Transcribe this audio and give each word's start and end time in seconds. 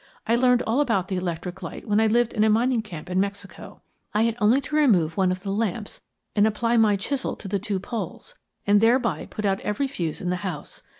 I 0.25 0.35
learned 0.35 0.63
all 0.65 0.81
about 0.81 1.09
the 1.09 1.15
electric 1.17 1.61
light 1.61 1.87
when 1.87 1.99
I 1.99 2.07
lived 2.07 2.33
in 2.33 2.43
a 2.43 2.49
mining 2.49 2.81
camp 2.81 3.07
in 3.07 3.19
Mexico. 3.19 3.83
I 4.15 4.23
had 4.23 4.35
only 4.41 4.59
to 4.61 4.75
remove 4.75 5.15
one 5.15 5.31
of 5.31 5.43
the 5.43 5.51
lamps 5.51 6.01
and 6.35 6.47
apply 6.47 6.75
my 6.77 6.95
chisel 6.95 7.35
to 7.35 7.47
the 7.47 7.59
two 7.59 7.79
poles, 7.79 8.33
and 8.65 8.81
thereby 8.81 9.27
put 9.29 9.45
out 9.45 9.59
every 9.59 9.87
fuse 9.87 10.19
in 10.19 10.31
the 10.31 10.37
house. 10.37 10.81